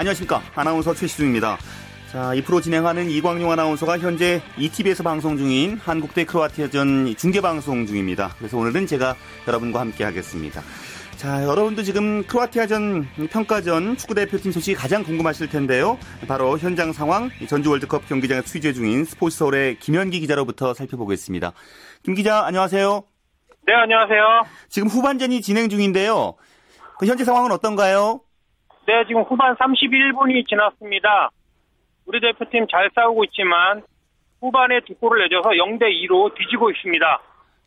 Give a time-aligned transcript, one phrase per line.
[0.00, 0.40] 안녕하십니까.
[0.54, 1.58] 아나운서 최시중입니다.
[2.10, 8.34] 자, 이 프로 진행하는 이광용 아나운서가 현재 ETV에서 방송 중인 한국대 크로아티아전 중계 방송 중입니다.
[8.38, 9.14] 그래서 오늘은 제가
[9.46, 10.62] 여러분과 함께 하겠습니다.
[11.16, 15.98] 자, 여러분도 지금 크로아티아전 평가전 축구대표팀 소식이 가장 궁금하실 텐데요.
[16.26, 21.52] 바로 현장 상황, 전주 월드컵 경기장에 취재 중인 스포츠 서울의 김현기 기자로부터 살펴보겠습니다.
[22.04, 23.04] 김 기자, 안녕하세요.
[23.66, 24.44] 네, 안녕하세요.
[24.70, 26.36] 지금 후반전이 진행 중인데요.
[26.98, 28.22] 그 현재 상황은 어떤가요?
[28.90, 31.30] 네, 지금 후반 31분이 지났습니다.
[32.06, 33.84] 우리 대표팀 잘 싸우고 있지만
[34.40, 37.20] 후반에 두 골을 내줘서 0대 2로 뒤지고 있습니다.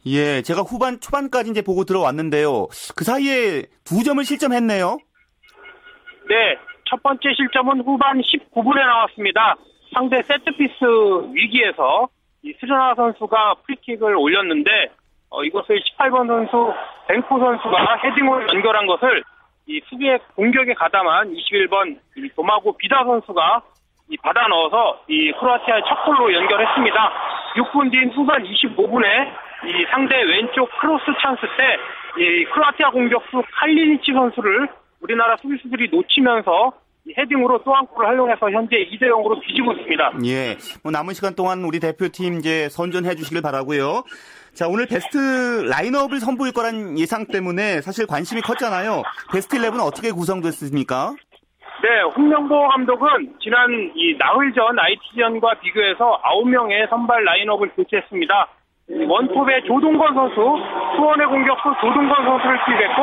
[0.07, 2.67] 예, 제가 후반 초반까지 이제 보고 들어왔는데요.
[2.97, 4.97] 그 사이에 두 점을 실점했네요.
[6.27, 6.57] 네,
[6.89, 9.55] 첫 번째 실점은 후반 19분에 나왔습니다.
[9.93, 10.83] 상대 세트피스
[11.31, 12.09] 위기에서
[12.41, 14.91] 이 스르나 선수가 프리킥을 올렸는데
[15.29, 16.73] 어, 이것을 18번 선수
[17.07, 19.23] 뱅코 선수가 헤딩으로 연결한 것을
[19.67, 21.97] 이 수비의 공격에 가담한 21번
[22.35, 23.61] 도마고 비다 선수가
[24.09, 27.13] 이 받아 넣어서 이 크로아티아의 첫 골로 연결했습니다.
[27.55, 29.05] 6분 뒤인 후반 25분에
[29.65, 34.67] 이 상대 왼쪽 크로스 찬스 때 이 크로아티아 공격수 칼리니치 선수를
[35.01, 36.71] 우리나라 수비수들이 놓치면서
[37.17, 40.11] 헤딩으로 또 한 골을 활용해서 현재 2대 0으로 뒤지고 있습니다.
[40.25, 40.55] 예.
[40.83, 44.03] 뭐 남은 시간 동안 우리 대표팀 이제 선전해 주시길 바라고요.
[44.53, 49.01] 자, 오늘 베스트 라인업을 선보일 거란 예상 때문에 사실 관심이 컸잖아요.
[49.31, 51.15] 베스트 11은 어떻게 구성됐습니까?
[51.81, 58.47] 네, 홍명보 감독은 지난 이 나흘 전 IT전과 비교해서 9명의 선발 라인업을 교체했습니다.
[59.09, 63.01] 원톱의 조동건 선수, 수원의 공격수 조동건 선수를 투입했고,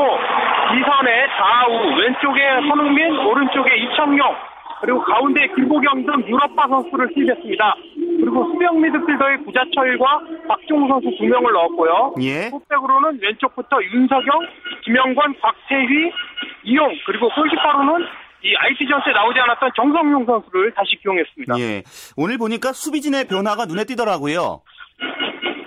[0.79, 4.37] 이선의 좌우, 왼쪽에 손흥민, 오른쪽에 이청용,
[4.81, 7.75] 그리고 가운데 김보경 등 유럽파 선수를 투입했습니다.
[8.21, 12.15] 그리고 수명 미드필더의 구자철과 박종우 선수 두 명을 넣었고요.
[12.21, 12.49] 예.
[12.49, 14.47] 후백으로는 왼쪽부터 윤석영,
[14.85, 16.13] 김영권, 박태휘,
[16.65, 18.07] 이용, 그리고 골키퍼로는
[18.43, 21.59] 이 IT전 때 나오지 않았던 정성용 선수를 다시 기용했습니다.
[21.59, 21.83] 예.
[22.17, 24.63] 오늘 보니까 수비진의 변화가 눈에 띄더라고요.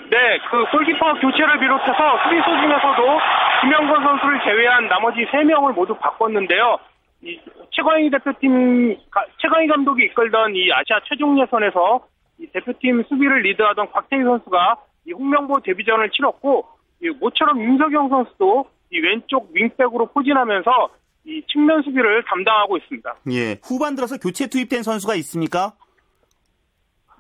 [0.10, 3.20] 네, 그 골키퍼 교체를 비롯해서 수비수 중에서도
[3.62, 6.78] 김영건 선수를 제외한 나머지 3명을 모두 바꿨는데요.
[7.24, 7.40] 이
[7.72, 8.98] 최광희 대표팀,
[9.38, 12.13] 최광희 감독이 이끌던 이 아시아 최종 예선에서 이
[12.52, 14.78] 대표팀 수비를 리드하던 곽태희 선수가
[15.08, 16.66] 이 홍명보 데뷔전을 치렀고,
[17.02, 20.90] 이 모처럼 윤석영 선수도 이 왼쪽 윙백으로 포진하면서
[21.26, 23.16] 이 측면 수비를 담당하고 있습니다.
[23.32, 23.58] 예.
[23.64, 25.74] 후반 들어서 교체 투입된 선수가 있습니까?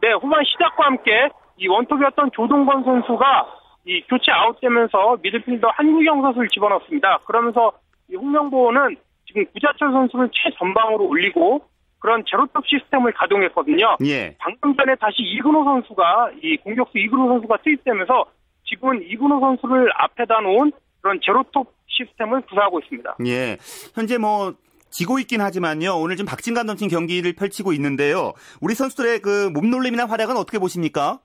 [0.02, 3.47] 네, 후반 시작과 함께 이 원톱이었던 조동건 선수가
[3.85, 7.19] 이 교체 아웃되면서 미드필더 한국영 선수를 집어넣습니다.
[7.25, 7.72] 그러면서
[8.09, 11.66] 이 홍명보는 지금 구자철 선수를 최전방으로 올리고
[12.03, 13.96] 그런 제로톱 시스템을 가동했거든요.
[14.06, 14.36] 예.
[14.38, 18.25] 방금 전에 다시 이근호 선수가 이 공격수 이근호 선수가 투입되면서
[18.66, 23.16] 지금은 이근호 선수를 앞에다 놓은 그런 제로톱 시스템을 구사하고 있습니다.
[23.28, 23.56] 예.
[23.96, 24.52] 현재 뭐
[24.90, 25.96] 지고 있긴 하지만요.
[25.96, 28.34] 오늘 좀 박진감 넘친 경기를 펼치고 있는데요.
[28.59, 31.20] 우리 선수들의 그 몸놀림이나 활약은 어떻게 보십니까?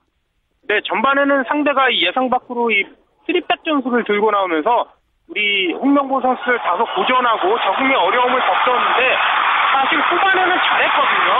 [0.69, 2.85] 네, 전반에는 상대가 예상 밖으로 이
[3.27, 4.93] 3백 전술을 들고 나오면서
[5.27, 9.39] 우리 홍명보 선수를 다소 고전하고 적응에 어려움을 겪었는데
[9.79, 11.31] 사실 후반에는 잘했거든요.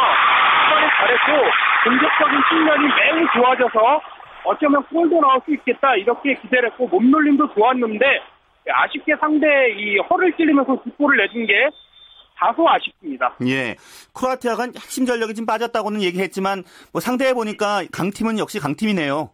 [1.30, 1.52] 잘했고
[1.84, 4.02] 공격적인 측면이 매우 좋아져서
[4.46, 8.06] 어쩌면 골도 나올 수 있겠다 이렇게 기대를 했고 몸놀림도 좋았는데
[8.72, 11.70] 아쉽게 상대 이 허를 찔리면서 두 골을 내준 게
[12.36, 13.36] 다소 아쉽습니다.
[13.48, 13.76] 예.
[14.14, 16.64] 크로아티아가 핵심 전력이 좀 빠졌다고는 얘기했지만
[16.94, 19.30] 뭐 상대해 보니까 강팀은 역시 강팀이네요.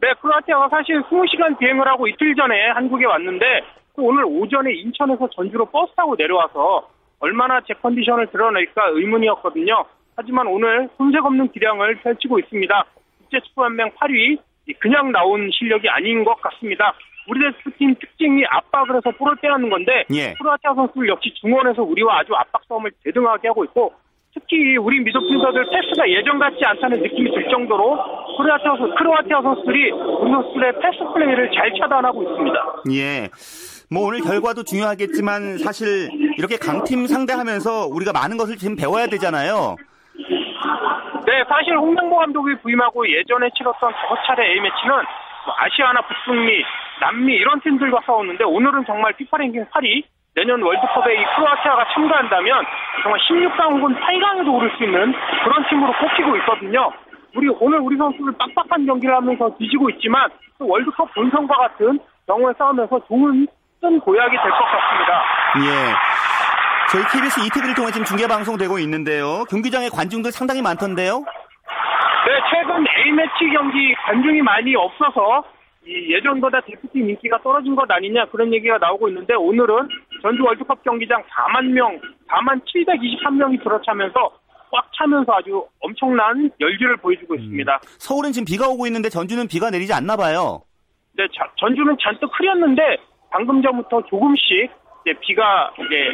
[0.00, 3.46] 네, 크로아티아가 사실 20시간 비행을 하고 이틀 전에 한국에 왔는데
[3.96, 6.88] 오늘 오전에 인천에서 전주로 버스 타고 내려와서
[7.20, 9.84] 얼마나 제 컨디션을 드러낼까 의문이었거든요.
[10.16, 12.84] 하지만 오늘 손색 없는 기량을 펼치고 있습니다.
[13.18, 14.38] 국제축구연맹 8위
[14.78, 16.94] 그냥 나온 실력이 아닌 것 같습니다.
[17.28, 20.34] 우리 대표팀 특징이 압박을 해서 볼을 빼앗는 건데 예.
[20.34, 23.92] 크로아티아 선수들 역시 중원에서 우리와 아주 압박 싸움을 대등하게 하고 있고
[24.32, 27.98] 특히 우리 미드필더들 패스가 예전 같지 않다는 느낌이 들 정도로
[28.36, 32.82] 크로아티아, 선수, 크로아티아 선수들이 우리 선수들의 패스 플레이를 잘 차단하고 있습니다.
[32.92, 33.28] 예.
[33.90, 36.08] 뭐 오늘 결과도 중요하겠지만 사실
[36.38, 39.76] 이렇게 강팀 상대하면서 우리가 많은 것을 지금 배워야 되잖아요.
[41.30, 44.94] 네, 사실 홍명보 감독이 부임하고 예전에 치렀던 다섯 차례 A매치는
[45.46, 46.64] 뭐 아시아나 북중미,
[47.00, 50.02] 남미 이런 팀들과 싸웠는데 오늘은 정말 피파 랭킹 8위
[50.34, 52.64] 내년 월드컵에 이 크로아티아가 참가한다면
[53.04, 56.90] 정말 16강 혹은 8강에도 오를 수 있는 그런 팀으로 꼽히고 있거든요.
[57.36, 60.28] 우리 오늘 우리 선수들 빡빡한 경기를 하면서 뒤지고 있지만
[60.58, 63.46] 또 월드컵 본선과 같은 경우에 싸우면서 좋은
[63.80, 65.22] 큰 고약이 될 것 같습니다.
[65.62, 66.09] 예.
[66.90, 69.44] 저희 KBS ETV를 통해 지금 중계 방송되고 있는데요.
[69.48, 71.20] 경기장에 관중들 상당히 많던데요.
[71.20, 75.44] 네, 최근 A매치 경기 관중이 많이 없어서
[75.86, 79.88] 이 예전보다 대표팀 인기가 떨어진 것 아니냐 그런 얘기가 나오고 있는데 오늘은
[80.20, 84.32] 전주 월드컵 경기장 4만 명, 4만 723명이 들어차면서
[84.72, 87.72] 꽉 차면서 아주 엄청난 열기를 보여주고 있습니다.
[87.72, 87.78] 음.
[87.98, 90.62] 서울은 지금 비가 오고 있는데 전주는 비가 내리지 않나 봐요.
[91.16, 92.82] 네, 자, 전주는 잔뜩 흐렸는데
[93.30, 94.70] 방금 전부터 조금씩
[95.04, 96.12] 이제 비가 이제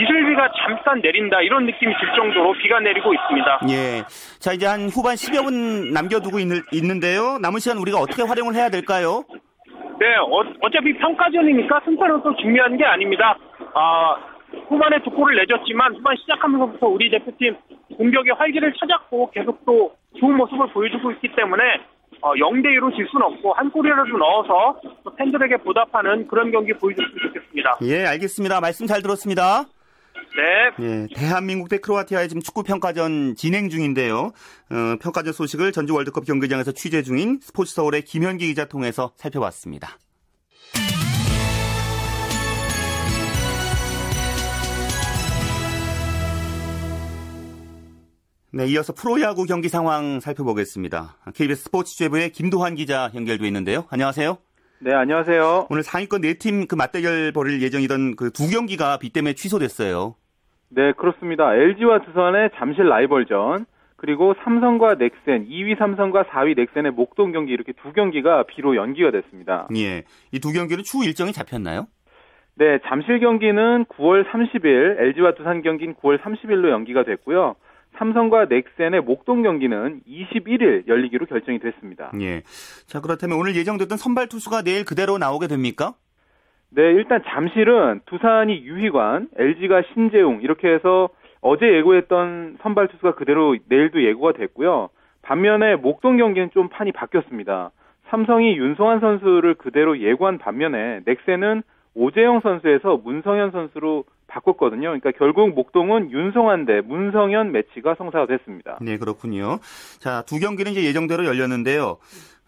[0.00, 3.60] 이슬비가 잠깐 내린다 이런 느낌이 들 정도로 비가 내리고 있습니다.
[3.70, 4.02] 예.
[4.38, 7.38] 자 이제 한 후반 10여 분 남겨두고 있는, 있는데요.
[7.38, 9.24] 남은 시간 우리가 어떻게 활용을 해야 될까요?
[9.98, 13.38] 네, 어, 차피 평가전이니까 승패는 또 중요한 게 아닙니다.
[13.74, 14.16] 아,
[14.68, 17.56] 후반에 두 골을 내줬지만 후반 시작하면서부터 우리 대표팀
[17.96, 21.62] 공격의 활기를 찾았고 계속 또 좋은 모습을 보여주고 있기 때문에
[22.22, 24.80] 어, 0대 2로 질 수는 없고 한 골이라도 넣어서
[25.16, 27.78] 팬들에게 보답하는 그런 경기 보여줬으면 좋겠습니다.
[27.82, 28.60] 예, 알겠습니다.
[28.60, 29.64] 말씀 잘 들었습니다.
[30.36, 30.84] 네.
[30.84, 34.32] 예, 대한민국 대 크로아티아의 지금 축구 평가전 진행 중인데요.
[34.70, 39.96] 어, 평가전 소식을 전주 월드컵 경기장에서 취재 중인 스포츠 서울의 김현기 기자 통해서 살펴봤습니다.
[48.56, 51.16] 네, 이어서 프로야구 경기 상황 살펴보겠습니다.
[51.34, 53.84] KBS 스포츠 제부의 김도환 기자 연결돼 있는데요.
[53.90, 54.38] 안녕하세요.
[54.80, 55.66] 네, 안녕하세요.
[55.68, 60.14] 오늘 상위권 네 팀 그 맞대결 벌일 예정이던 그 두 경기가 비 때문에 취소됐어요.
[60.70, 61.54] 네, 그렇습니다.
[61.54, 63.66] LG와 두산의 잠실 라이벌전,
[63.96, 69.68] 그리고 삼성과 넥센, 2위 삼성과 4위 넥센의 목동 경기 이렇게 두 경기가 비로 연기가 됐습니다.
[69.76, 70.04] 예.
[70.32, 71.88] 이 두 경기는 추후 일정이 잡혔나요?
[72.54, 77.54] 네, 잠실 경기는 9월 30일, LG와 두산 경기는 9월 30일로 연기가 됐고요.
[77.98, 82.12] 삼성과 넥센의 목동 경기는 21일 열리기로 결정이 됐습니다.
[82.20, 82.42] 예.
[82.86, 85.94] 자, 그렇다면 오늘 예정됐던 선발 투수가 내일 그대로 나오게 됩니까?
[86.70, 91.08] 네, 일단 잠실은 두산이 유희관, LG가 신재웅 이렇게 해서
[91.40, 94.90] 어제 예고했던 선발 투수가 그대로 내일도 예고가 됐고요.
[95.22, 97.70] 반면에 목동 경기는 좀 판이 바뀌었습니다.
[98.08, 101.62] 삼성이 윤성환 선수를 그대로 예고한 반면에 넥센은
[101.94, 104.04] 오재영 선수에서 문성현 선수로
[104.36, 104.88] 바꿨거든요.
[104.88, 108.78] 그러니까 결국 목동은 윤성환 대 문성현 매치가 성사가 됐습니다.
[108.82, 109.58] 네, 그렇군요.
[109.98, 111.98] 자, 두 경기는 이제 예정대로 열렸는데요.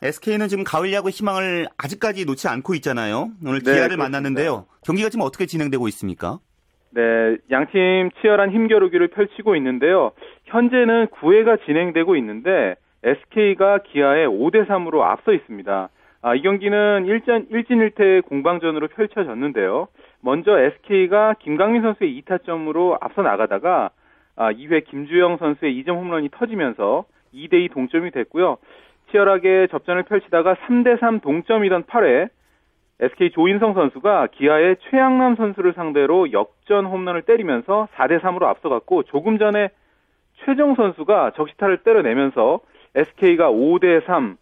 [0.02, 3.30] SK는 지금 가을 야구 희망을 아직까지 놓지 않고 있잖아요.
[3.44, 4.66] 오늘 네, 기아를 네, 만났는데요.
[4.84, 6.38] 경기가 지금 어떻게 진행되고 있습니까?
[6.90, 7.00] 네,
[7.50, 10.12] 양팀 치열한 힘겨루기를 펼치고 있는데요.
[10.44, 15.88] 현재는 9회가 진행되고 있는데 SK가 기아에 5대 3으로 앞서 있습니다.
[16.20, 19.88] 아, 이 경기는 일전, 일진일퇴 공방전으로 펼쳐졌는데요.
[20.20, 23.90] 먼저 SK가 김강민 선수의 2타점으로 앞서 나가다가
[24.36, 27.04] 아, 2회 김주영 선수의 2점 홈런이 터지면서
[27.34, 28.58] 2대2 동점이 됐고요.
[29.10, 32.28] 치열하게 접전을 펼치다가 3대3 동점이던 8회
[33.00, 39.70] SK 조인성 선수가 기아의 최향남 선수를 상대로 역전 홈런을 때리면서 4대3으로 앞서갔고 조금 전에
[40.44, 42.60] 최정 선수가 적시타를 때려내면서
[42.94, 44.36] SK가 5대3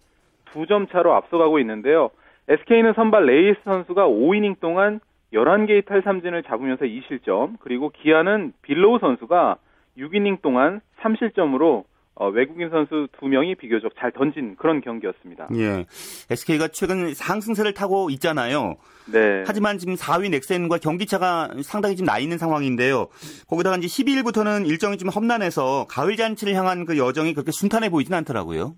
[0.53, 2.11] 2점 차로 앞서가고 있는데요.
[2.49, 5.01] SK는 선발 레이예스 선수가 5이닝 동안
[5.33, 9.57] 11개의 탈삼진을 잡으면서 2실점, 그리고 기아는 빌로우 선수가
[9.99, 11.85] 6이닝 동안 3실점으로
[12.19, 15.49] 어, 외국인 선수 2명이 비교적 잘 던진 그런 경기였습니다.
[15.55, 15.85] 예.
[16.31, 18.77] SK가 최근 상승세를 타고 있잖아요.
[19.13, 19.45] 네.
[19.47, 23.09] 하지만 지금 4위 넥센과 경기차가 상당히 좀나 있는 상황인데요.
[23.49, 28.77] 거기다가 이제 12일부터는 일정이 좀 험난해서 가을 잔치를 향한 그 여정이 그렇게 순탄해 보이진 않더라고요.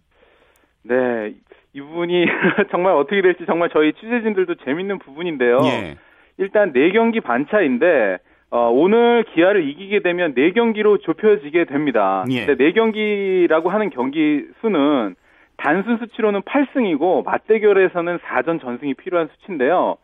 [0.83, 1.35] 네.
[1.75, 2.25] 이 부분이
[2.73, 5.61] 정말 어떻게 될지 정말 저희 취재진들도 재밌는 부분인데요.
[5.64, 5.97] 예.
[6.38, 8.18] 일단 4경기 반차인데
[8.50, 12.25] 어, 오늘 기아를 이기게 되면 4경기로 좁혀지게 됩니다.
[12.30, 12.47] 예.
[12.47, 15.16] 근데 4경기라고 하는 경기 수는
[15.59, 19.99] 단순 수치로는 8승이고 맞대결에서는 4전 전승이 필요한 수치인데요.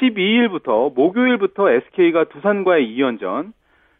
[0.00, 3.52] 12일부터 목요일부터 SK가 두산과의 2연전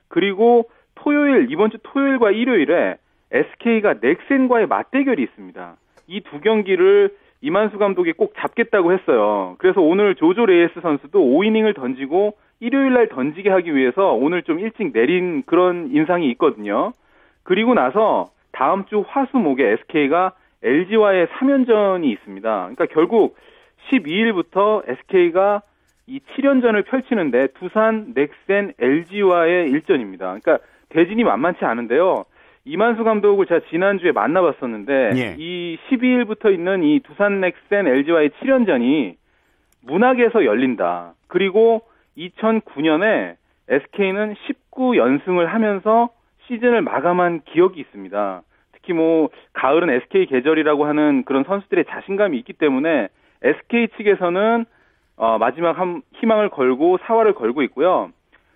[0.09, 2.97] 그리고 토요일 이번 주 토요일과 일요일에
[3.33, 5.77] SK가 넥센과의 맞대결이 있습니다.
[6.09, 7.11] 이 두 경기를
[7.43, 9.57] 이만수 감독이 꼭 잡겠다고 했어요.
[9.59, 14.93] 그래서 오늘 조조 레이스 선수도 5이닝을 던지고 일요일 날 던지게 하기 위해서 오늘 좀 일찍
[14.93, 16.93] 내린 그런 인상이 있거든요.
[17.43, 20.33] 그리고 나서 다음 주 화수목에 SK가
[20.63, 22.51] LG와의 3연전이 있습니다.
[22.51, 23.37] 그러니까 결국
[23.91, 25.63] 12일부터 SK가
[26.07, 30.39] 이 7연전을 펼치는데 두산, 넥센, LG와의 일전입니다.
[30.41, 30.59] 그러니까
[30.91, 32.25] 대진이 만만치 않은데요.
[32.65, 35.35] 이만수 감독을 제가 지난주에 만나봤었는데 예.
[35.39, 39.15] 이 12일부터 있는 이 두산 넥센 LG와의 7연전이
[39.83, 41.15] 문학에서 열린다.
[41.27, 41.83] 그리고
[42.19, 43.37] 2009년에
[43.69, 46.11] SK는 19연승을 하면서
[46.47, 48.43] 시즌을 마감한 기억이 있습니다.
[48.73, 53.09] 특히 뭐 가을은 SK 계절이라고 하는 그런 선수들의 자신감이 있기 때문에
[53.43, 54.67] SK 측에서는
[55.17, 58.11] 어, 마지막 한 희망을 걸고 사활을 걸고 있고요.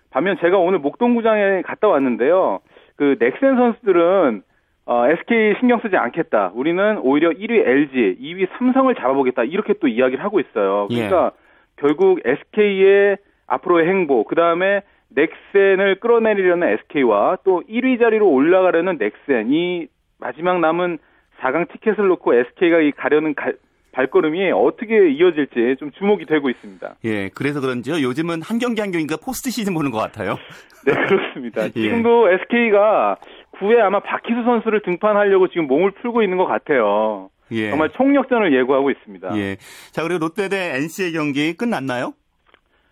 [0.09, 2.59] 반면 제가 오늘 목동구장에 갔다 왔는데요.
[2.95, 4.43] 그 넥센 선수들은
[4.87, 6.51] 어, SK 신경 쓰지 않겠다.
[6.53, 9.43] 우리는 오히려 1위 LG, 2위 삼성을 잡아보겠다.
[9.43, 10.87] 이렇게 또 이야기를 하고 있어요.
[10.89, 11.45] 그러니까 예.
[11.77, 19.87] 결국 SK의 앞으로의 행보, 그 다음에 넥센을 끌어내리려는 SK와 또 1위 자리로 올라가려는 넥센, 이
[20.19, 20.99] 마지막 남은
[21.39, 23.51] 4강 티켓을 놓고 SK가 이 가려는 가,
[23.95, 26.95] 발걸음이 어떻게 이어질지 좀 주목이 되고 있습니다.
[27.05, 27.95] 예, 그래서 그런지요.
[28.05, 30.35] 요즘은 한 경기 한 경기가 포스트 시즌 보는 것 같아요.
[30.85, 31.63] 네, 그렇습니다.
[31.67, 31.69] 예.
[31.69, 33.15] 지금도 SK가
[33.59, 37.29] 9회 아마 박희수 선수를 등판하려고 지금 몸을 풀고 있는 것 같아요.
[37.51, 37.69] 예.
[37.69, 39.37] 정말 총력전을 예고하고 있습니다.
[39.37, 39.55] 예.
[39.93, 42.13] 자, 그리고 롯데 대 NC의 경기 끝났나요?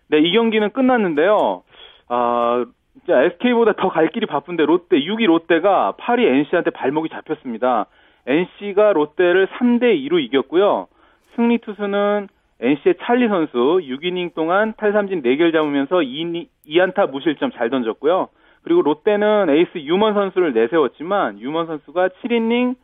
[0.08, 1.64] 네, 이 경기는 끝났는데요.
[2.08, 2.64] 아,
[3.08, 7.86] SK보다 더 갈 길이 바쁜데 롯데 6위 롯데가 8위 NC한테 발목이 잡혔습니다.
[8.26, 10.86] NC가 롯데를 3대 2로 이겼고요.
[11.36, 12.28] 승리 투수는
[12.60, 18.28] NC의 찰리 선수 6이닝 동안 탈삼진 4개를 잡으면서 2, 2안타 무실점 잘 던졌고요.
[18.62, 22.76] 그리고 롯데는 에이스 유먼 선수를 내세웠지만 유먼 선수가 7이닝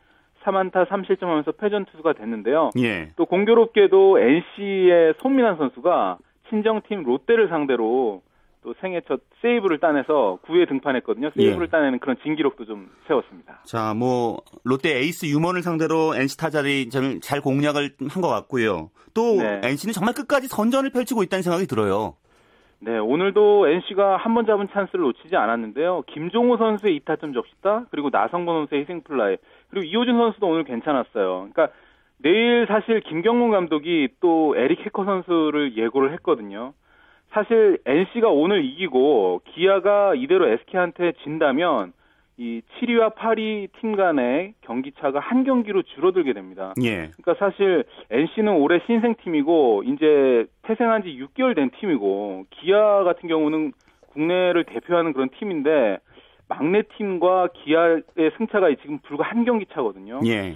[0.43, 2.71] 3안타 3실점 하면서 패전 투수가 됐는데요.
[2.79, 3.09] 예.
[3.15, 6.17] 또 공교롭게도 NC의 손민환 선수가
[6.49, 8.21] 친정팀 롯데를 상대로
[8.63, 11.31] 또 생애 첫 세이브를 따내서 9회 등판했거든요.
[11.35, 11.71] 세이브를 예.
[11.71, 13.61] 따내는 그런 진기록도 좀 세웠습니다.
[13.65, 16.89] 자, 뭐 롯데 에이스 유먼을 상대로 NC 타자들이
[17.21, 18.91] 잘 공략을 한 것 같고요.
[19.15, 19.61] 또 네.
[19.63, 22.15] NC는 정말 끝까지 선전을 펼치고 있다는 생각이 들어요.
[22.79, 26.03] 네, 오늘도 NC가 한 번 잡은 찬스를 놓치지 않았는데요.
[26.07, 29.37] 김종호 선수의 2타점 적시타, 그리고 나성건 선수의 희생플라이,
[29.69, 31.47] 그리고 이호준 선수도 오늘 괜찮았어요.
[31.51, 31.69] 그러니까
[32.17, 36.73] 내일 사실 김경문 감독이 또 에릭 해커 선수를 예고를 했거든요.
[37.31, 41.93] 사실 NC가 오늘 이기고 기아가 이대로 SK한테 진다면
[42.37, 46.73] 이 7위와 8위 팀 간의 경기 차가 한 경기로 줄어들게 됩니다.
[46.81, 47.11] 예.
[47.21, 53.73] 그러니까 사실 NC는 올해 신생 팀이고 이제 태생한 지 6개월 된 팀이고 기아 같은 경우는
[54.13, 55.99] 국내를 대표하는 그런 팀인데
[56.47, 60.19] 막내 팀과 기아의 승차가 지금 불과 한 경기 차거든요.
[60.25, 60.55] 예.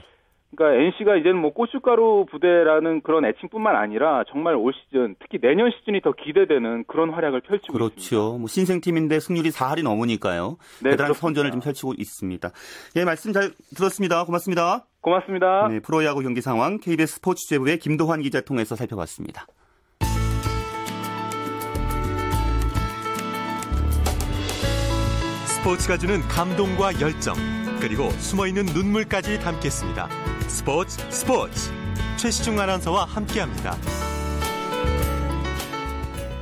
[0.55, 6.01] 그러니까 NC가 이제는 뭐 고춧가루 부대라는 그런 애칭뿐만 아니라 정말 올 시즌 특히 내년 시즌이
[6.01, 7.95] 더 기대되는 그런 활약을 펼치고 그렇죠.
[7.95, 8.21] 있습니다.
[8.21, 8.37] 그렇죠.
[8.37, 10.57] 뭐 신생팀인데 승률이 4할이 넘으니까요.
[10.83, 11.19] 네, 대단한 그렇습니다.
[11.19, 12.49] 선전을 좀 펼치고 있습니다.
[12.95, 14.23] 예, 말씀 잘 들었습니다.
[14.23, 14.85] 고맙습니다.
[15.01, 15.67] 고맙습니다.
[15.67, 19.45] 네, 프로야구 경기 상황 KBS 스포츠 제부의 김도환 기자 통해서 살펴봤습니다.
[25.47, 27.35] 스포츠가 주는 감동과 열정
[27.81, 30.34] 그리고 숨어있는 눈물까지 담겠습니다.
[30.47, 31.71] 스포츠 스포츠
[32.17, 33.73] 최시중 아나운서와 함께합니다.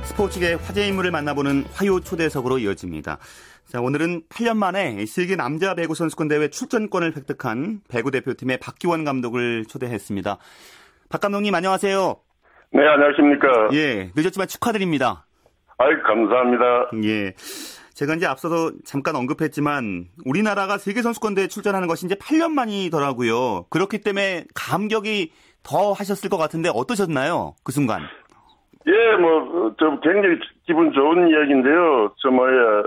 [0.04, 3.18] 스포츠계 화제 인물을 만나보는 화요 초대석으로 이어집니다.
[3.66, 9.64] 자, 오늘은 8년 만에 세계 남자 배구 선수권 대회 출전권을 획득한 배구 대표팀의 박기원 감독을
[9.66, 10.38] 초대했습니다.
[11.08, 12.16] 박 감독님 안녕하세요.
[12.72, 13.70] 네, 안녕하십니까.
[13.72, 15.26] 예, 늦었지만 축하드립니다.
[15.78, 16.90] 아이, 감사합니다.
[17.04, 17.34] 예.
[17.94, 23.66] 제가 이제 앞서서 잠깐 언급했지만 우리나라가 세계 선수권대회 출전하는 것이 이제 8년 만이더라고요.
[23.70, 25.30] 그렇기 때문에 감격이
[25.62, 27.54] 더 하셨을 것 같은데 어떠셨나요?
[27.64, 28.02] 그 순간.
[28.86, 32.12] 예, 뭐, 저 굉장히 기분 좋은 이야기인데요.
[32.18, 32.82] 저 뭐야,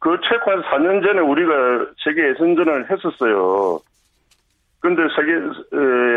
[0.00, 3.80] 그 최고 한 4년 전에 우리가 세계 예선전을 했었어요.
[4.80, 5.32] 근데 세계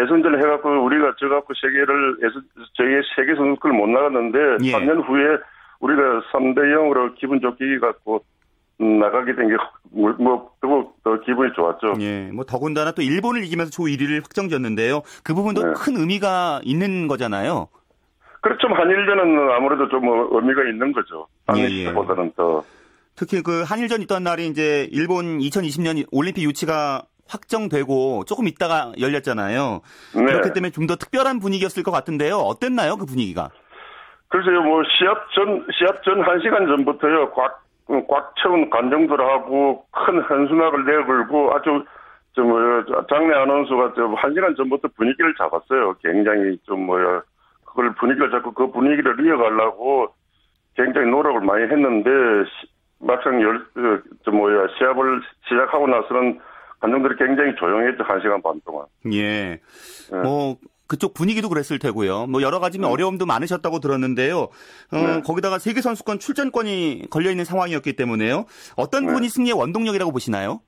[0.04, 2.42] 예선전을 해갖고 우리가 져갖고 세계를 예선,
[2.74, 4.72] 저희 세계 선수권을 못 나갔는데 예.
[4.72, 5.38] 3년 후에
[5.84, 8.24] 우리가 3대 0으로 기분 좋게 갖고
[8.80, 9.56] 나가게 된 게
[9.92, 11.94] 뭐, 뭐, 더 기분이 좋았죠.
[12.00, 15.04] 예, 뭐 더군다나 또 일본을 이기면서 조 1위를 확정지었는데요.
[15.24, 15.74] 그 부분도 네.
[15.76, 17.68] 큰 의미가 있는 거잖아요.
[18.42, 18.68] 그렇죠.
[18.68, 21.28] 한일전은 아무래도 좀 의미가 있는 거죠.
[21.48, 22.34] 한일전보다는 예, 예.
[22.36, 22.64] 더.
[23.16, 29.82] 특히 그 한일전 있던 날이 이제 일본 2020년 올림픽 유치가 확정되고 조금 있다가 열렸잖아요.
[30.16, 30.26] 네.
[30.26, 32.38] 그렇기 때문에 좀 더 특별한 분위기였을 것 같은데요.
[32.38, 33.50] 어땠나요, 그 분위기가?
[34.34, 37.62] 글쎄요, 뭐, 시합 전, 시합 전 1시간 전부터요, 꽉,
[38.10, 41.86] 꽉 채운 관중들하고 큰 한수막을 내걸고 아주,
[42.32, 45.94] 좀, 뭐야, 장례 아나운서가 좀 1시간 전부터 분위기를 잡았어요.
[46.04, 47.22] 굉장히 좀, 뭐야,
[47.64, 50.08] 그걸 분위기를 잡고 그 분위기를 이어가려고
[50.76, 52.10] 굉장히 노력을 많이 했는데,
[53.02, 56.40] 막상 열, 그, 좀, 뭐야, 시합을 시작하고 나서는
[56.80, 58.88] 관중들이 굉장히 조용했죠, 1시간 반 동안.
[59.12, 59.60] 예.
[60.12, 60.22] 네.
[60.24, 60.56] 뭐,
[60.94, 62.28] 그쪽 분위기도 그랬을 테고요.
[62.28, 62.86] 뭐 여러 가지 네.
[62.86, 64.38] 어려움도 많으셨다고 들었는데요.
[64.42, 64.50] 어,
[64.94, 65.22] 네.
[65.26, 68.46] 거기다가 세계 선수권 출전권이 걸려 있는 상황이었기 때문에요.
[68.78, 69.08] 어떤 네.
[69.08, 70.60] 부분이 승리의 원동력이라고 보시나요?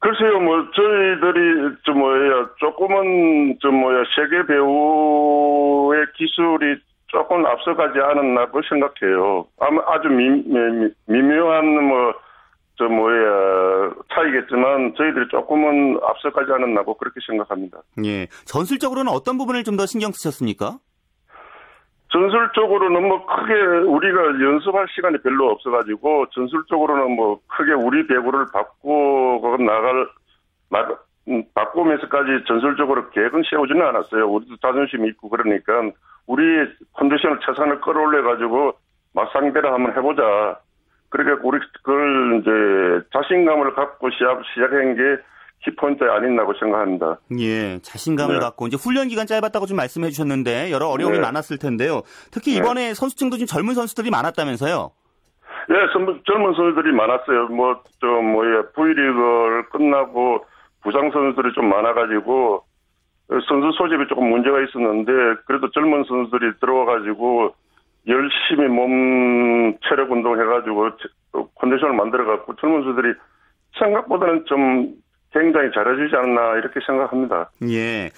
[0.00, 6.76] 글쎄요, 뭐 저희들이 좀 뭐야 조금은 좀 뭐야 세계 배우의 기술이
[7.06, 9.46] 조금 앞서가지 않았나고 생각해요.
[9.58, 12.12] 아마 아주 미, 미, 미묘한 뭐
[12.78, 17.78] 저 뭐야 차이겠지만 저희들이 조금은 앞서가지 않았나고 그렇게 생각합니다.
[18.04, 18.26] 예.
[18.44, 20.78] 전술적으로는 어떤 부분을 좀 더 신경 쓰셨습니까?
[22.12, 23.52] 전술적으로는 뭐 크게
[23.86, 30.06] 우리가 연습할 시간이 별로 없어가지고 전술적으로는 뭐 크게 우리 배구를 바꾸고 나갈
[30.70, 30.88] 나,
[31.28, 34.28] 음, 바꾸면서까지 전술적으로 계획은 세우지는 않았어요.
[34.28, 35.72] 우리도 자존심이 있고 그러니까
[36.26, 36.42] 우리
[36.94, 38.72] 컨디션을 최선을 끌어올려 가지고
[39.12, 40.58] 맞상대를 한번 해보자.
[41.08, 45.02] 그러니까 우리 그걸 이제 자신감을 갖고 시합 시작한 게
[45.64, 47.18] 키포인트 아닌다고 생각합니다.
[47.38, 48.40] 예, 자신감을 네.
[48.40, 51.22] 갖고 이제 훈련 기간 짧았다고 좀 말씀해 주셨는데 여러 어려움이 네.
[51.22, 52.02] 많았을 텐데요.
[52.30, 54.90] 특히 이번에 선수층도 좀 젊은 선수들이 많았다면서요.
[55.68, 57.48] 예, 젊은, 선수들이 많았어요.
[57.48, 60.44] 뭐, 저, 뭐야, V리그를 끝나고
[60.82, 62.62] 부상 선수들이 좀 많아가지고,
[63.48, 65.12] 선수 소집이 조금 문제가 있었는데,
[65.46, 67.54] 그래도 젊은 선수들이 들어와가지고,
[68.08, 71.08] 열심히 몸 체력 운동 해가지고, 체-
[71.56, 73.14] 컨디션을 만들어갖고, 젊은 선수들이
[73.78, 74.94] 생각보다는 좀
[75.32, 77.50] 굉장히 잘해주지 않나, 이렇게 생각합니다.
[77.68, 78.08] 예.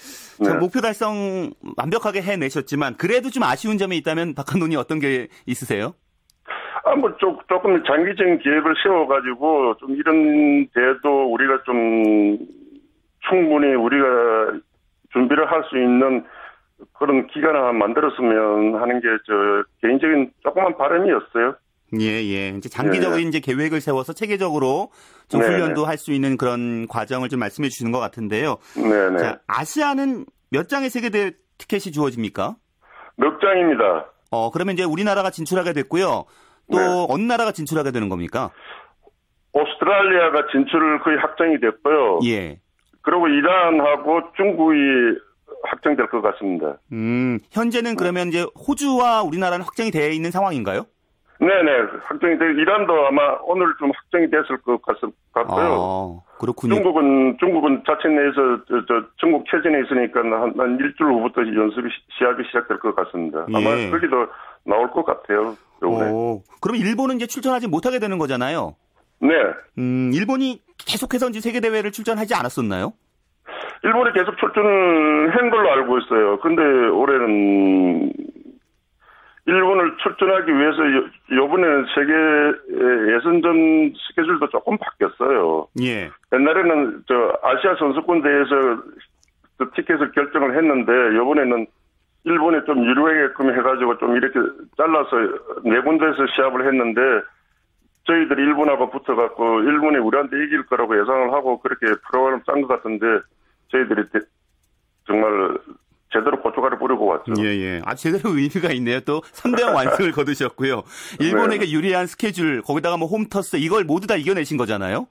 [0.43, 0.59] 자, 네.
[0.59, 5.93] 목표 달성 완벽하게 해내셨지만 그래도 좀 아쉬운 점이 있다면 박 감독님 어떤 게 있으세요?
[6.85, 12.37] 아, 뭐, 조, 조금 장기적인 계획을 세워가지고, 좀 이런 대도 우리가 좀
[13.27, 14.53] 충분히 우리가
[15.11, 16.23] 준비를 할 수 있는
[16.93, 21.55] 그런 기간을 만들었으면 하는 게 저 개인적인 조그만 바람이었어요.
[21.99, 22.49] 예, 예.
[22.49, 24.91] 이제 장기적인 이제 계획을 세워서 체계적으로
[25.27, 25.87] 좀 네, 훈련도 네.
[25.87, 28.57] 할수 있는 그런 과정을 좀 말씀해 주시는 것 같은데요.
[28.75, 29.17] 네네.
[29.17, 32.55] 자, 아시아는 몇 장의 세계대 티켓이 주어집니까?
[33.17, 34.05] 몇 장입니다.
[34.31, 36.25] 어, 그러면 이제 우리나라가 진출하게 됐고요.
[36.71, 37.05] 또 네.
[37.09, 38.51] 어느 나라가 진출하게 되는 겁니까?
[39.53, 42.19] 오스트랄리아가 진출을 거의 확정이 됐고요.
[42.25, 42.59] 예.
[43.01, 44.77] 그리고 이란하고 중국이
[45.63, 46.77] 확정될 것 같습니다.
[46.91, 50.85] 음, 현재는 그러면 이제 호주와 우리나라는 확정이 되어 있는 상황인가요?
[51.39, 51.71] 네네.
[52.03, 54.97] 확정이 돼, 이란도 아마 오늘 좀 확정이 됐을 것 같,
[55.31, 56.21] 같고요.
[56.27, 56.75] 아, 그렇군요.
[56.75, 62.17] 중국은 중국은 자체 내에서 저, 저 중국 체전에 있으니까 한, 한 일주일 후부터 연습이 시-
[62.17, 63.45] 시합이 시작될 것 같습니다.
[63.53, 63.89] 아마 예.
[63.89, 64.27] 거기도
[64.65, 65.55] 나올 것 같아요.
[65.81, 66.11] 요번에.
[66.11, 68.75] 오, 그럼 일본은 이제 출전하지 못하게 되는 거잖아요.
[69.21, 69.29] 네.
[69.77, 72.91] 음, 일본이 계속해서 이제 세계 대회를 출전하지 않았었나요?
[73.83, 76.39] 일본이 계속 출전을 한 걸로 알고 있어요.
[76.39, 78.11] 근데 올해는
[79.45, 85.67] 일본을 출전하기 위해서 요- 요번에는 세계 예선전 스케줄도 조금 바뀌었어요.
[85.81, 86.09] 예.
[86.33, 88.83] 옛날에는 저 아시아 선수권 대회에서
[89.57, 91.65] 그 티켓을 결정을 했는데 요번에는
[92.25, 94.39] 일본에 좀 유리하게끔 해가지고 좀 이렇게
[94.77, 95.09] 잘라서
[95.63, 97.01] 네 군데에서 시합을 했는데
[98.05, 103.05] 저희들이 일본하고 붙어갖고 일본이 우리한테 이길 거라고 예상을 하고 그렇게 프로그램 짠 것 같은데
[103.71, 104.19] 저희들이 대-
[105.07, 105.57] 정말
[106.11, 107.33] 제대로 고춧가루 뿌리고 왔죠.
[107.39, 107.81] 예, 예.
[107.85, 108.99] 아, 제대로 의미가 있네요.
[109.01, 110.83] 또 3대0 완승을 거두셨고요.
[111.19, 115.07] 일본에게 유리한 스케줄, 거기다가 뭐 홈터스, 이걸 모두 다 이겨내신 거잖아요?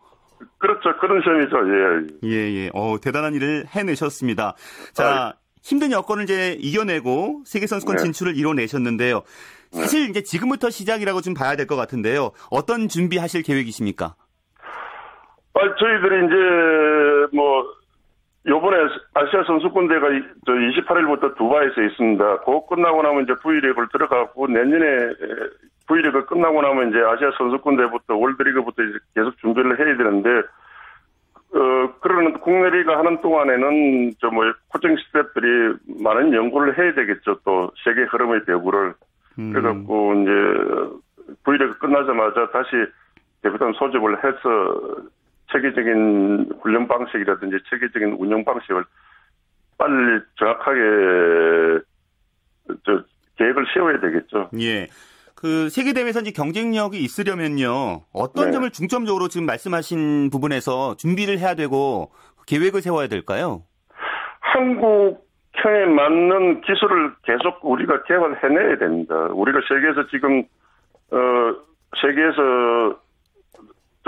[0.59, 0.97] 그렇죠.
[1.01, 1.57] 그런 셈이죠.
[1.69, 2.29] 예.
[2.29, 2.71] 예, 예.
[2.75, 4.55] 어, 대단한 일을 해내셨습니다.
[4.93, 8.03] 자, 힘든 여건을 이제 이겨내고 세계선수권 네.
[8.05, 9.23] 진출을 이뤄내셨는데요.
[9.73, 12.31] 사실 이제 지금부터 시작이라고 좀 봐야 될 것 같은데요.
[12.51, 14.15] 어떤 준비하실 계획이십니까?
[15.55, 17.65] 아, 저희들이 이제 뭐
[18.49, 18.77] 요번에
[19.15, 19.89] 아시아 선수권
[20.47, 22.39] 저 28일부터 두바이에서 있습니다.
[22.39, 25.13] 그거 끝나고 나면 이제 V리그를 들어가고 내년에
[25.87, 30.31] V리그 끝나고 나면 이제 아시아 선수권 대회부터 월드리그부터 이제 계속 준비를 해야 되는데
[31.51, 37.41] 어 그러는 국내 리그 하는 동안에는 저 뭐 코칭 스태프들이 많은 연구를 해야 되겠죠.
[37.45, 38.95] 또 세계 흐름의 배구를
[39.39, 42.71] 음, 그래갖고 이제 V리그 끝나자마자 다시
[43.43, 44.97] 대표단 소집을 해서
[45.53, 48.85] 체계적인 훈련 방식이라든지 체계적인 운영 방식을
[49.79, 51.85] 빨리 정확하게
[52.85, 53.05] 저
[53.37, 54.51] 계획을 세워야 되겠죠.
[54.61, 54.89] 예.
[55.35, 58.03] 그 세계 대회에서 이제 경쟁력이 있으려면요.
[58.13, 58.53] 어떤 네.
[58.53, 62.11] 점을 중점적으로 지금 말씀하신 부분에서 준비를 해야 되고
[62.49, 63.63] 계획을 세워야 될까요?
[64.41, 69.15] 한국형에 맞는 기술을 계속 우리가 개발해내야 됩니다.
[69.31, 70.43] 우리가 세계에서 지금
[71.13, 71.55] 어
[72.01, 73.01] 세계에서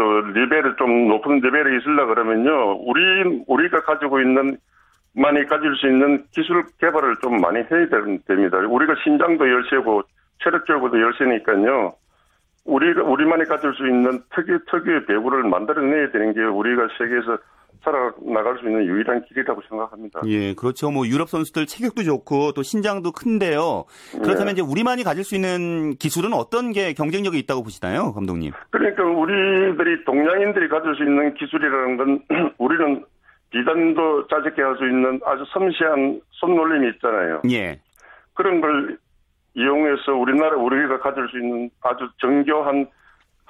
[0.00, 4.56] 저 레벨을 좀 높은 레벨에 있으려 그러면요, 우리 우리가 가지고 있는
[5.14, 8.56] 많이 가질 수 있는 기술 개발을 좀 많이 해야 되- 됩니다.
[8.58, 10.02] 우리가 신장도 열세고
[10.42, 11.92] 체력적으로도 열세니까요.
[12.64, 17.36] 우리가 우리만이 가질 수 있는 특유 특유의 배구를 만들어내야 되는 게 우리가 세계에서
[17.82, 20.20] 살아나갈 수 있는 유일한 길이라고 생각합니다.
[20.26, 20.90] 예, 그렇죠.
[20.90, 23.84] 뭐 유럽 선수들 체격도 좋고 또 신장도 큰데요.
[24.22, 28.52] 그렇다면 이제 우리만이 가질 수 있는 기술은 어떤 게 경쟁력이 있다고 보시나요, 감독님?
[28.70, 32.22] 그러니까 우리들이 동양인들이 가질 수 있는 기술이라는 건
[32.58, 33.04] 우리는
[33.50, 37.42] 비단도 짜집게 할 수 있는 아주 섬세한 손놀림이 있잖아요.
[37.50, 37.80] 예.
[38.34, 38.96] 그런 걸
[39.54, 42.86] 이용해서 우리나라 우리가 가질 수 있는 아주 정교한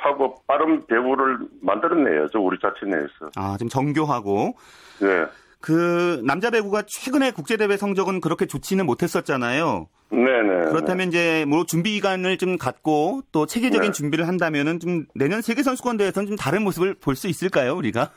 [0.03, 3.31] 하고 빠른 배구를 만들어내야죠 우리 자체 내에서.
[3.37, 4.55] 아, 좀 정교하고
[5.01, 5.27] 네,
[5.61, 9.89] 그 남자 배구가 최근에 국제 대회 성적은 그렇게 좋지는 못했었잖아요.
[10.11, 10.71] 네네.
[10.71, 13.93] 그렇다면 이제 뭐 준비 기간을 좀 갖고 또 체계적인 네.
[13.93, 18.11] 준비를 한다면은 좀 내년 세계 선수권 대회에서는 좀 다른 모습을 볼 수 있을까요, 우리가?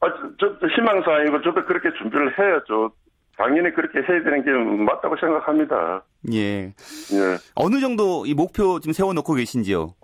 [0.00, 0.06] 아,
[0.40, 2.90] 저, 저 희망사항이고 저도 그렇게 준비를 해야죠.
[3.38, 4.50] 당연히 그렇게 해야 되는 게
[4.84, 6.04] 맞다고 생각합니다.
[6.32, 6.66] 예.
[6.66, 7.38] 예.
[7.54, 9.94] 어느 정도 이 목표 지금 세워놓고 계신지요?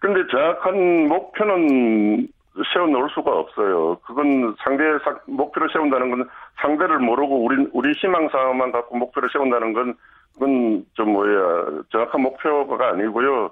[0.00, 2.28] 근데 정확한 목표는
[2.72, 3.98] 세워놓을 수가 없어요.
[4.04, 6.28] 그건 상대 상- 목표를 세운다는 건
[6.60, 9.94] 상대를 모르고 우리 우리 희망사항만 갖고 목표를 세운다는 건
[10.34, 13.50] 그건 좀 뭐야 정확한 목표가 아니고요.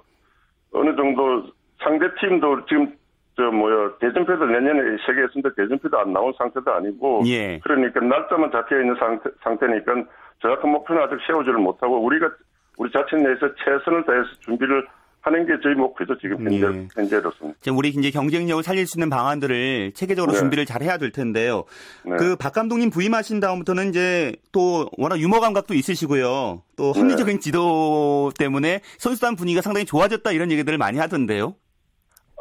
[0.73, 1.43] 어느 정도
[1.81, 2.93] 상대 팀도 지금
[3.35, 7.59] 저 뭐야 대전패도 내년에 세계 선대 대전패도 안 나온 상태도 아니고 예.
[7.59, 9.93] 그러니까 날짜만 잡혀 있는 상태, 상태니까
[10.41, 12.29] 정확한 목표는 아직 세우지를 못하고 우리가
[12.77, 14.85] 우리 자체 내에서 최선을 다해서 준비를
[15.27, 16.87] 하는 게 저희 목표죠 지금 현재 예.
[16.95, 17.53] 현재로서는.
[17.59, 20.39] 지금 우리 이제 경쟁력을 살릴 수 있는 방안들을 체계적으로 네.
[20.39, 21.65] 준비를 잘 해야 될 텐데요.
[22.05, 22.15] 네.
[22.15, 26.63] 그박 감독님 부임하신 다음부터는 이제 또 워낙 유머 감각도 있으시고요.
[26.77, 26.99] 또 네.
[26.99, 31.55] 합리적인 지도 때문에 선수단 분위기가 상당히 좋아졌다 이런 얘기들을 많이 하던데요.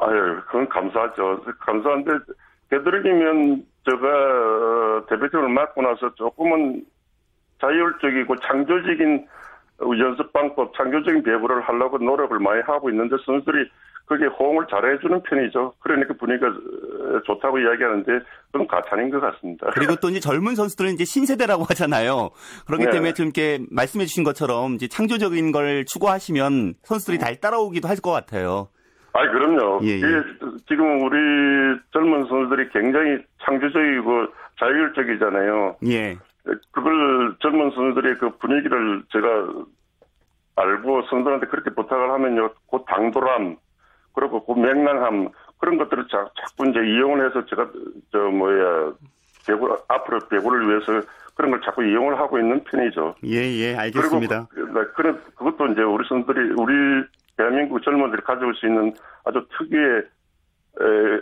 [0.01, 1.42] 아유, 그건 감사하죠.
[1.59, 2.11] 감사한데,
[2.68, 6.85] 되도록이면, 제가, 어, 대표팀을 맡고 나서 조금은
[7.61, 9.27] 자율적이고 창조적인
[9.80, 13.68] 연습 방법, 창조적인 배구를 하려고 노력을 많이 하고 있는데, 선수들이
[14.06, 15.74] 그게 호응을 잘 해주는 편이죠.
[15.80, 18.12] 그러니까 분위기가 어, 좋다고 이야기하는데,
[18.52, 19.66] 그건 가찬인 것 같습니다.
[19.74, 22.30] 그리고 또 이제 젊은 선수들은 이제 신세대라고 하잖아요.
[22.66, 22.90] 그렇기 네.
[22.92, 28.12] 때문에 좀 이렇게 말씀해 주신 것처럼 이제 창조적인 걸 추구하시면 선수들이 잘 따라오기도 할 것
[28.12, 28.68] 같아요.
[29.12, 29.80] 아이, 그럼요.
[29.82, 30.22] 예, 예.
[30.68, 31.16] 지금 우리
[31.92, 34.26] 젊은 선수들이 굉장히 창조적이고
[34.60, 35.76] 자율적이잖아요.
[35.88, 36.16] 예.
[36.70, 39.28] 그걸 젊은 선수들의 그 분위기를 제가
[40.56, 43.56] 알고 선수들한테 그렇게 부탁을 하면요, 그 당돌함,
[44.14, 45.28] 그리고 그 맹랑함,
[45.59, 47.70] 그런 것들을 자, 자꾸 이제 이용을 해서 제가,
[48.12, 48.92] 저, 뭐야,
[49.46, 53.16] 배구, 앞으로 배구를 위해서 그런 걸 자꾸 이용을 하고 있는 편이죠.
[53.24, 54.48] 예, 예, 알겠습니다.
[54.50, 57.04] 그리고 그, 그런, 그것도 이제 우리 선수들이, 우리
[57.37, 60.02] 대한민국 젊은들이 가져올 수 있는 아주 특유의,
[60.80, 61.14] 에,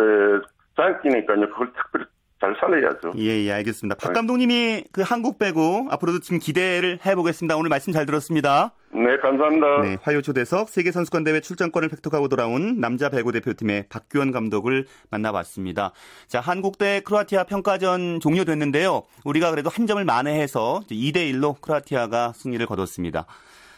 [0.00, 0.40] 에,
[0.76, 1.48] 장기니까요.
[1.48, 2.06] 그걸 특별히
[2.40, 3.12] 잘 살려야죠.
[3.18, 3.96] 예, 예, 알겠습니다.
[3.96, 7.56] 박 감독님이 그 한국 배구 앞으로도 지금 기대를 해보겠습니다.
[7.56, 8.72] 오늘 말씀 잘 들었습니다.
[8.92, 9.82] 네, 감사합니다.
[9.82, 15.92] 네, 화요 초대석 세계선수권대회 출전권을 획득하고 돌아온 남자 배구 대표팀의 박규원 감독을 만나봤습니다.
[16.28, 19.02] 자, 한국 대 크로아티아 평가전 종료됐는데요.
[19.24, 23.26] 우리가 그래도 한 점을 만회해서 2대1로 크로아티아가 승리를 거뒀습니다.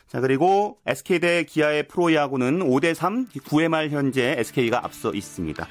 [0.06, 5.66] 자, 그리고 SK 대 기아의 프로야구는 5대3, 9회 말 현재 SK가 앞서 있습니다.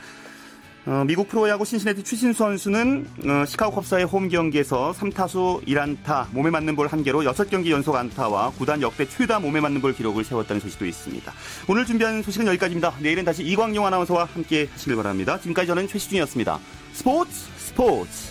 [0.85, 6.75] 어, 미국 프로야구 신시내티 추신수 선수는 어, 시카고 컵스의 홈 경기에서 3타수 1안타, 몸에 맞는
[6.75, 11.33] 볼 1개로 6경기 연속 안타와 구단 역대 최다 몸에 맞는 볼 기록을 세웠다는 소식도 있습니다.
[11.67, 12.93] 오늘 준비한 소식은 여기까지입니다.
[12.99, 15.37] 내일은 다시 이광용 아나운서와 함께 하시길 바랍니다.
[15.39, 16.59] 지금까지 저는 최시중이었습니다.
[16.93, 18.28] 스포츠 스포츠